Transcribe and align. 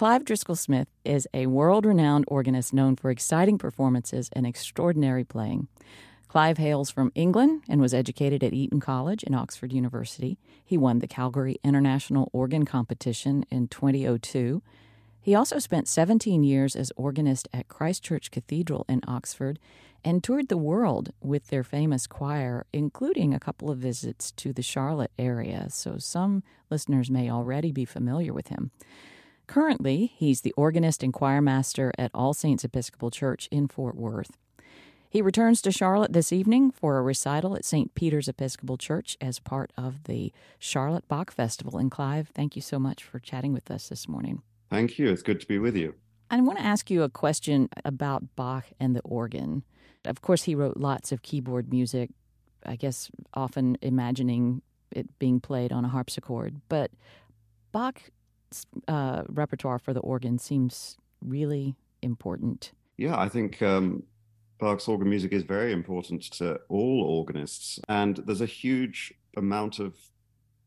Clive 0.00 0.24
Driskill-Smith 0.24 0.88
is 1.04 1.28
a 1.34 1.44
world 1.44 1.84
renowned 1.84 2.24
organist 2.28 2.72
known 2.72 2.96
for 2.96 3.10
exciting 3.10 3.58
performances 3.58 4.30
and 4.32 4.46
extraordinary 4.46 5.24
playing. 5.24 5.68
Clive 6.26 6.56
hails 6.56 6.88
from 6.88 7.12
England 7.14 7.64
and 7.68 7.82
was 7.82 7.92
educated 7.92 8.42
at 8.42 8.54
Eton 8.54 8.80
College 8.80 9.22
and 9.22 9.34
Oxford 9.36 9.74
University. 9.74 10.38
He 10.64 10.78
won 10.78 11.00
the 11.00 11.06
Calgary 11.06 11.58
International 11.62 12.30
Organ 12.32 12.64
Competition 12.64 13.44
in 13.50 13.68
2002. 13.68 14.62
He 15.20 15.34
also 15.34 15.58
spent 15.58 15.86
17 15.86 16.44
years 16.44 16.74
as 16.74 16.90
organist 16.96 17.46
at 17.52 17.68
Christ 17.68 18.02
Church 18.02 18.30
Cathedral 18.30 18.86
in 18.88 19.02
Oxford 19.06 19.58
and 20.02 20.24
toured 20.24 20.48
the 20.48 20.56
world 20.56 21.10
with 21.20 21.48
their 21.48 21.62
famous 21.62 22.06
choir, 22.06 22.64
including 22.72 23.34
a 23.34 23.38
couple 23.38 23.70
of 23.70 23.76
visits 23.76 24.32
to 24.32 24.54
the 24.54 24.62
Charlotte 24.62 25.12
area, 25.18 25.66
so 25.68 25.98
some 25.98 26.42
listeners 26.70 27.10
may 27.10 27.30
already 27.30 27.70
be 27.70 27.84
familiar 27.84 28.32
with 28.32 28.48
him. 28.48 28.70
Currently, 29.50 30.12
he's 30.14 30.42
the 30.42 30.52
organist 30.52 31.02
and 31.02 31.12
choir 31.12 31.42
master 31.42 31.90
at 31.98 32.12
All 32.14 32.32
Saints 32.32 32.62
Episcopal 32.62 33.10
Church 33.10 33.48
in 33.50 33.66
Fort 33.66 33.96
Worth. 33.96 34.36
He 35.08 35.20
returns 35.20 35.60
to 35.62 35.72
Charlotte 35.72 36.12
this 36.12 36.32
evening 36.32 36.70
for 36.70 36.98
a 36.98 37.02
recital 37.02 37.56
at 37.56 37.64
St. 37.64 37.92
Peter's 37.96 38.28
Episcopal 38.28 38.78
Church 38.78 39.16
as 39.20 39.40
part 39.40 39.72
of 39.76 40.04
the 40.04 40.32
Charlotte 40.60 41.08
Bach 41.08 41.32
Festival. 41.32 41.78
And 41.78 41.90
Clive, 41.90 42.28
thank 42.32 42.54
you 42.54 42.62
so 42.62 42.78
much 42.78 43.02
for 43.02 43.18
chatting 43.18 43.52
with 43.52 43.72
us 43.72 43.88
this 43.88 44.06
morning. 44.06 44.42
Thank 44.70 45.00
you. 45.00 45.10
It's 45.10 45.24
good 45.24 45.40
to 45.40 45.48
be 45.48 45.58
with 45.58 45.74
you. 45.74 45.96
I 46.30 46.40
want 46.40 46.60
to 46.60 46.64
ask 46.64 46.88
you 46.88 47.02
a 47.02 47.08
question 47.08 47.68
about 47.84 48.36
Bach 48.36 48.66
and 48.78 48.94
the 48.94 49.00
organ. 49.00 49.64
Of 50.04 50.22
course, 50.22 50.44
he 50.44 50.54
wrote 50.54 50.76
lots 50.76 51.10
of 51.10 51.22
keyboard 51.22 51.72
music, 51.72 52.10
I 52.64 52.76
guess 52.76 53.10
often 53.34 53.78
imagining 53.82 54.62
it 54.92 55.18
being 55.18 55.40
played 55.40 55.72
on 55.72 55.84
a 55.84 55.88
harpsichord. 55.88 56.60
But 56.68 56.92
Bach's 57.72 58.10
uh, 58.88 59.22
repertoire 59.28 59.78
for 59.78 59.92
the 59.92 60.00
organ 60.00 60.38
seems 60.38 60.96
really 61.20 61.76
important. 62.02 62.72
Yeah, 62.96 63.18
I 63.18 63.28
think 63.28 63.62
um, 63.62 64.02
Bach's 64.58 64.88
organ 64.88 65.08
music 65.08 65.32
is 65.32 65.42
very 65.42 65.72
important 65.72 66.22
to 66.32 66.60
all 66.68 67.02
organists, 67.02 67.80
and 67.88 68.16
there's 68.18 68.40
a 68.40 68.46
huge 68.46 69.14
amount 69.36 69.78
of 69.78 69.94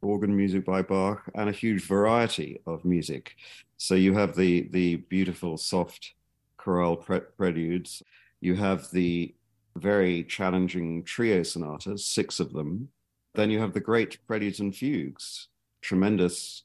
organ 0.01 0.35
music 0.35 0.65
by 0.65 0.81
Bach 0.81 1.23
and 1.35 1.49
a 1.49 1.53
huge 1.53 1.83
variety 1.83 2.59
of 2.65 2.83
music. 2.83 3.35
So 3.77 3.95
you 3.95 4.13
have 4.13 4.35
the 4.35 4.67
the 4.71 4.97
beautiful 4.97 5.57
soft 5.57 6.13
chorale 6.57 6.95
pre- 6.95 7.19
preludes, 7.37 8.01
you 8.41 8.55
have 8.55 8.89
the 8.91 9.33
very 9.77 10.23
challenging 10.23 11.03
trio 11.03 11.43
sonatas, 11.43 12.05
six 12.05 12.39
of 12.39 12.53
them. 12.53 12.89
Then 13.35 13.49
you 13.49 13.59
have 13.59 13.73
the 13.73 13.79
great 13.79 14.19
preludes 14.27 14.59
and 14.59 14.75
fugues, 14.75 15.47
tremendous 15.81 16.63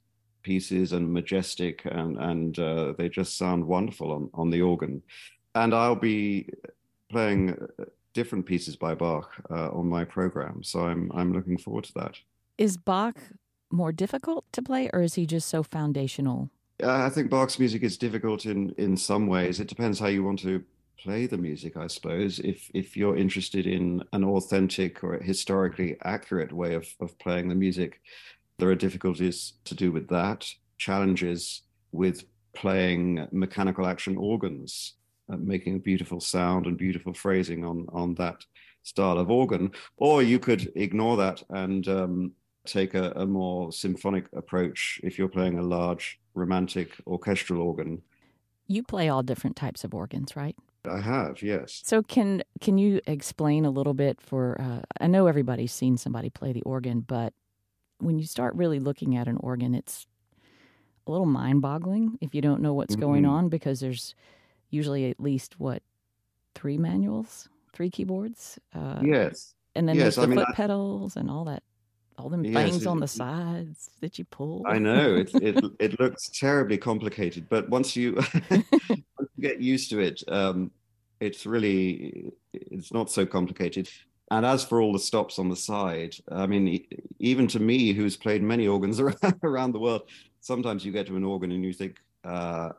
pieces 0.48 0.92
and 0.92 1.12
majestic, 1.12 1.82
and 1.84 2.16
and 2.30 2.58
uh, 2.58 2.94
they 2.98 3.08
just 3.20 3.36
sound 3.36 3.62
wonderful 3.77 4.08
on 4.16 4.30
on 4.41 4.50
the 4.50 4.62
organ. 4.62 5.02
And 5.55 5.74
I'll 5.74 6.02
be 6.14 6.48
playing 7.10 7.42
uh, 7.50 7.84
different 8.14 8.46
pieces 8.46 8.77
by 8.77 8.94
Bach 8.94 9.28
uh, 9.50 9.68
on 9.78 9.86
my 9.96 10.05
program. 10.05 10.62
So 10.62 10.77
I'm 10.90 11.02
I'm 11.18 11.32
looking 11.36 11.58
forward 11.58 11.84
to 11.84 11.94
that. 12.00 12.14
Is 12.56 12.77
Bach 12.77 13.16
more 13.70 13.92
difficult 13.92 14.44
to 14.52 14.62
play, 14.62 14.88
or 14.94 15.02
is 15.02 15.14
he 15.14 15.27
just 15.27 15.48
so 15.48 15.62
foundational? 15.62 16.50
I 16.83 17.10
think 17.10 17.30
Bach's 17.30 17.58
music 17.58 17.83
is 17.83 17.98
difficult 17.98 18.46
in 18.46 18.60
in 18.86 18.96
some 18.96 19.24
ways. 19.34 19.60
It 19.60 19.68
depends 19.74 19.98
how 20.00 20.10
you 20.16 20.24
want 20.24 20.40
to 20.42 20.64
play 21.05 21.27
the 21.27 21.38
music, 21.48 21.77
I 21.77 21.88
suppose. 21.88 22.33
If 22.52 22.70
if 22.74 22.96
you're 22.96 23.20
interested 23.24 23.66
in 23.66 24.02
an 24.12 24.24
authentic 24.24 25.05
or 25.05 25.12
historically 25.33 25.90
accurate 26.14 26.52
way 26.52 26.74
of 26.74 26.86
of 27.00 27.18
playing 27.18 27.48
the 27.48 27.60
music, 27.66 28.00
there 28.59 28.69
are 28.69 28.75
difficulties 28.75 29.55
to 29.64 29.75
do 29.75 29.92
with 29.92 30.09
that. 30.09 30.48
Challenges 30.78 31.62
with 31.92 32.25
playing 32.55 33.27
mechanical 33.31 33.87
action 33.87 34.17
organs 34.17 34.95
uh, 35.31 35.37
making 35.37 35.77
a 35.77 35.78
beautiful 35.78 36.20
sound 36.20 36.67
and 36.67 36.79
beautiful 36.79 37.12
phrasing 37.12 37.64
on 37.64 37.86
on 37.92 38.14
that 38.14 38.45
style 38.83 39.19
of 39.19 39.31
organ, 39.31 39.70
or 39.98 40.23
you 40.23 40.39
could 40.39 40.73
ignore 40.74 41.17
that 41.18 41.42
and 41.51 41.86
um, 41.89 42.33
take 42.64 42.95
a, 42.95 43.13
a, 43.13 43.27
more 43.27 43.70
symphonic 43.70 44.27
approach 44.35 45.01
if 45.02 45.18
you're 45.18 45.29
playing 45.29 45.58
a 45.58 45.63
large 45.63 46.18
romantic 46.35 46.95
orchestral 47.07 47.61
organ. 47.61 48.01
You 48.67 48.83
play 48.83 49.11
all 49.11 49.23
different 49.23 49.57
types 49.57 49.85
of 49.85 49.95
organs, 49.95 50.35
right? 50.36 50.57
I 50.89 51.01
have, 51.01 51.42
yes. 51.42 51.83
So 51.85 52.02
can 52.02 52.42
can 52.61 52.79
you 52.79 53.01
explain 53.07 53.67
a 53.67 53.70
little 53.70 53.95
bit 53.95 54.20
for? 54.20 54.58
Uh, 54.58 54.80
I 55.01 55.07
know 55.08 55.27
everybody's 55.27 55.73
seen 55.73 55.98
somebody 55.98 56.30
play 56.30 56.52
the 56.52 56.63
organ, 56.63 57.01
but 57.01 57.35
when 58.01 58.19
you 58.19 58.27
start 58.27 58.55
really 58.55 58.79
looking 58.79 59.17
at 59.17 59.29
an 59.29 59.36
organ, 59.41 59.75
it's 59.75 60.07
a 61.07 61.11
little 61.11 61.27
mind-boggling 61.27 62.19
if 62.20 62.35
you 62.35 62.41
don't 62.41 62.63
know 62.63 62.75
what's 62.75 62.95
mm-hmm. 62.95 63.03
going 63.03 63.27
on 63.27 63.48
because 63.48 63.81
there's 63.81 64.14
usually 64.70 65.11
at 65.11 65.20
least 65.20 65.59
what 65.59 65.83
three 66.55 66.79
manuals, 66.79 67.48
three 67.73 67.91
keyboards. 67.91 68.59
Uh, 68.75 69.01
yes, 69.03 69.55
and 69.75 69.89
then 69.89 69.97
yes, 69.97 70.03
there's 70.03 70.17
the 70.17 70.23
I 70.23 70.27
mean, 70.27 70.39
foot 70.39 70.48
I, 70.51 70.55
pedals 70.55 71.17
and 71.17 71.31
all 71.31 71.45
that, 71.45 71.63
all 72.19 72.29
them 72.29 72.45
yes, 72.45 72.55
things 72.55 72.83
it, 72.83 72.89
on 72.89 73.01
the 73.01 73.09
sides 73.09 73.91
that 74.01 74.19
you 74.19 74.25
pull. 74.25 74.65
I 74.67 74.79
know 74.79 75.17
it. 75.17 75.30
It 75.35 75.65
it 75.79 76.01
looks 76.01 76.29
terribly 76.29 76.79
complicated, 76.79 77.48
but 77.48 77.69
once 77.69 77.97
you, 77.97 78.15
once 78.51 78.67
you 78.91 79.03
get 79.41 79.61
used 79.61 79.91
to 79.91 80.01
it, 80.01 80.23
um, 80.29 80.70
it's 81.20 81.47
really 81.47 82.33
it's 82.53 82.92
not 82.92 83.11
so 83.11 83.25
complicated. 83.25 83.89
And 84.30 84.45
as 84.45 84.65
for 84.65 84.83
all 84.83 84.92
the 84.92 84.98
stops 84.98 85.39
on 85.39 85.48
the 85.48 85.57
side, 85.57 86.15
I 86.30 86.47
mean, 86.47 86.85
even 87.18 87.46
to 87.48 87.61
me, 87.61 87.92
who's 87.92 88.17
played 88.17 88.42
many 88.42 88.68
organs 88.68 89.01
around, 89.01 89.34
around 89.42 89.73
the 89.73 89.79
world, 89.79 90.02
sometimes 90.40 90.84
you 90.84 90.92
get 90.92 91.06
to 91.06 91.17
an 91.17 91.24
organ 91.24 91.52
and 91.52 91.64
you 91.64 91.73
think, 91.73 91.96
uh, 92.24 92.70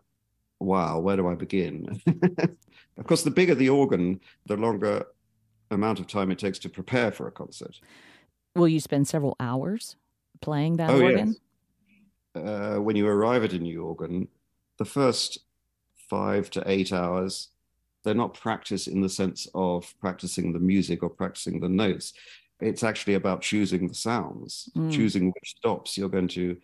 wow, 0.59 0.99
where 0.99 1.17
do 1.17 1.27
I 1.27 1.35
begin? 1.35 2.01
of 2.97 3.05
course, 3.05 3.23
the 3.23 3.31
bigger 3.31 3.55
the 3.55 3.69
organ, 3.69 4.19
the 4.45 4.57
longer 4.57 5.05
amount 5.71 5.99
of 5.99 6.07
time 6.07 6.31
it 6.31 6.39
takes 6.39 6.59
to 6.59 6.69
prepare 6.69 7.11
for 7.11 7.27
a 7.27 7.31
concert. 7.31 7.79
Will 8.55 8.67
you 8.67 8.79
spend 8.79 9.07
several 9.07 9.35
hours 9.39 9.95
playing 10.41 10.77
that 10.77 10.89
oh, 10.89 11.01
organ? 11.01 11.35
Yes. 12.35 12.43
Uh, 12.43 12.81
when 12.81 12.95
you 12.95 13.07
arrive 13.07 13.43
at 13.43 13.53
a 13.53 13.59
new 13.59 13.83
organ, 13.83 14.27
the 14.77 14.85
first 14.85 15.39
five 16.09 16.49
to 16.51 16.63
eight 16.65 16.91
hours, 16.91 17.49
they're 18.03 18.13
not 18.13 18.33
practice 18.33 18.87
in 18.87 19.01
the 19.01 19.09
sense 19.09 19.47
of 19.53 19.93
practicing 19.99 20.53
the 20.53 20.59
music 20.59 21.03
or 21.03 21.09
practicing 21.09 21.59
the 21.59 21.69
notes. 21.69 22.13
It's 22.59 22.83
actually 22.83 23.13
about 23.13 23.41
choosing 23.41 23.87
the 23.87 23.93
sounds, 23.93 24.69
mm. 24.75 24.91
choosing 24.91 25.27
which 25.27 25.55
stops 25.57 25.97
you're 25.97 26.09
going 26.09 26.27
to 26.29 26.57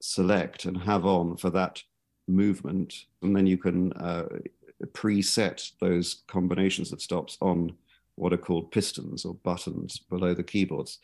select 0.00 0.64
and 0.64 0.76
have 0.76 1.06
on 1.06 1.36
for 1.36 1.50
that 1.50 1.82
movement, 2.28 3.06
and 3.22 3.34
then 3.36 3.46
you 3.46 3.58
can 3.58 3.92
uh, 3.94 4.26
preset 4.92 5.72
those 5.80 6.22
combinations 6.28 6.92
of 6.92 7.00
stops 7.00 7.36
on 7.40 7.74
what 8.16 8.32
are 8.32 8.38
called 8.38 8.70
pistons 8.70 9.24
or 9.24 9.34
buttons 9.34 9.98
below 9.98 10.34
the 10.34 10.42
keyboards. 10.42 10.98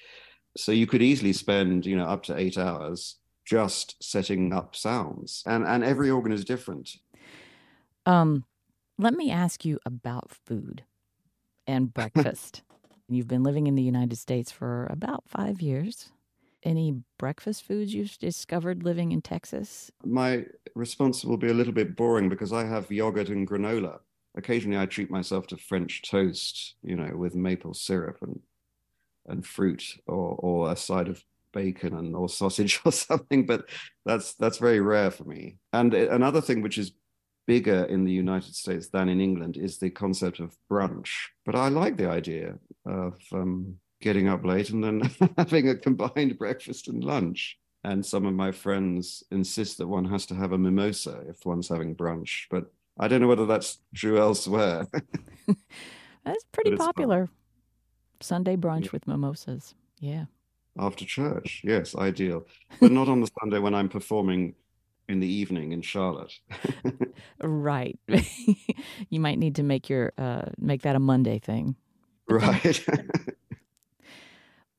So 0.56 0.72
you 0.72 0.86
could 0.86 1.02
easily 1.02 1.32
spend, 1.32 1.86
you 1.86 1.96
know, 1.96 2.04
up 2.04 2.22
to 2.24 2.36
eight 2.36 2.58
hours 2.58 3.16
just 3.44 3.96
setting 4.02 4.52
up 4.52 4.76
sounds, 4.76 5.42
and 5.46 5.64
and 5.64 5.82
every 5.82 6.10
organ 6.10 6.32
is 6.32 6.44
different. 6.44 6.96
Um, 8.06 8.44
let 8.98 9.14
me 9.14 9.30
ask 9.30 9.64
you 9.64 9.78
about 9.84 10.30
food 10.30 10.84
and 11.66 11.92
breakfast. 11.94 12.62
You've 13.10 13.28
been 13.28 13.42
living 13.42 13.66
in 13.66 13.74
the 13.74 13.82
United 13.82 14.16
States 14.16 14.50
for 14.52 14.86
about 14.86 15.24
five 15.28 15.60
years 15.60 16.10
any 16.62 17.02
breakfast 17.18 17.64
foods 17.64 17.94
you've 17.94 18.18
discovered 18.18 18.82
living 18.82 19.12
in 19.12 19.22
Texas? 19.22 19.90
My 20.04 20.44
response 20.74 21.24
will 21.24 21.36
be 21.36 21.48
a 21.48 21.54
little 21.54 21.72
bit 21.72 21.96
boring 21.96 22.28
because 22.28 22.52
I 22.52 22.64
have 22.64 22.90
yogurt 22.90 23.28
and 23.28 23.48
granola. 23.48 24.00
Occasionally, 24.36 24.78
I 24.78 24.86
treat 24.86 25.10
myself 25.10 25.46
to 25.48 25.56
French 25.56 26.02
toast, 26.02 26.74
you 26.82 26.96
know, 26.96 27.16
with 27.16 27.34
maple 27.34 27.74
syrup 27.74 28.18
and 28.22 28.40
and 29.26 29.46
fruit, 29.46 29.98
or 30.06 30.36
or 30.38 30.72
a 30.72 30.76
side 30.76 31.08
of 31.08 31.24
bacon 31.52 31.94
and 31.94 32.14
or 32.14 32.28
sausage 32.28 32.80
or 32.84 32.92
something. 32.92 33.46
But 33.46 33.68
that's 34.06 34.34
that's 34.34 34.58
very 34.58 34.80
rare 34.80 35.10
for 35.10 35.24
me. 35.24 35.58
And 35.72 35.94
another 35.94 36.40
thing 36.40 36.62
which 36.62 36.78
is 36.78 36.92
bigger 37.46 37.84
in 37.86 38.04
the 38.04 38.12
United 38.12 38.54
States 38.54 38.88
than 38.88 39.08
in 39.08 39.20
England 39.20 39.56
is 39.56 39.78
the 39.78 39.90
concept 39.90 40.38
of 40.38 40.56
brunch. 40.70 41.10
But 41.44 41.56
I 41.56 41.68
like 41.68 41.96
the 41.96 42.08
idea 42.08 42.58
of 42.86 43.14
um, 43.32 43.76
getting 44.00 44.28
up 44.28 44.44
late 44.44 44.70
and 44.70 44.82
then 44.82 45.10
having 45.38 45.68
a 45.68 45.76
combined 45.76 46.38
breakfast 46.38 46.88
and 46.88 47.04
lunch. 47.04 47.58
And 47.82 48.04
some 48.04 48.26
of 48.26 48.34
my 48.34 48.52
friends 48.52 49.22
insist 49.30 49.78
that 49.78 49.88
one 49.88 50.04
has 50.06 50.26
to 50.26 50.34
have 50.34 50.52
a 50.52 50.58
mimosa 50.58 51.22
if 51.28 51.46
one's 51.46 51.68
having 51.68 51.96
brunch, 51.96 52.44
but 52.50 52.70
I 52.98 53.08
don't 53.08 53.22
know 53.22 53.28
whether 53.28 53.46
that's 53.46 53.78
true 53.94 54.20
elsewhere. 54.20 54.86
that's 56.24 56.44
pretty 56.52 56.76
popular. 56.76 57.26
Fun. 57.26 57.34
Sunday 58.20 58.56
brunch 58.56 58.84
yeah. 58.84 58.90
with 58.92 59.06
mimosas. 59.06 59.74
Yeah. 59.98 60.26
After 60.78 61.06
church, 61.06 61.62
yes, 61.64 61.96
ideal. 61.96 62.46
But 62.80 62.92
not 62.92 63.08
on 63.08 63.22
the 63.22 63.30
Sunday 63.40 63.58
when 63.58 63.74
I'm 63.74 63.88
performing 63.88 64.54
in 65.08 65.20
the 65.20 65.26
evening 65.26 65.72
in 65.72 65.82
Charlotte. 65.82 66.32
right. 67.42 67.98
you 69.08 69.20
might 69.20 69.38
need 69.38 69.56
to 69.56 69.62
make 69.62 69.88
your 69.88 70.12
uh, 70.18 70.50
make 70.58 70.82
that 70.82 70.96
a 70.96 71.00
Monday 71.00 71.38
thing. 71.38 71.76
Right. 72.30 72.84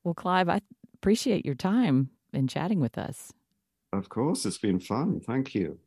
Well, 0.04 0.14
Clive, 0.14 0.48
I 0.48 0.60
appreciate 0.94 1.46
your 1.46 1.54
time 1.54 2.10
in 2.32 2.48
chatting 2.48 2.80
with 2.80 2.98
us. 2.98 3.32
Of 3.92 4.08
course, 4.08 4.44
it's 4.46 4.58
been 4.58 4.80
fun. 4.80 5.20
Thank 5.20 5.54
you. 5.54 5.78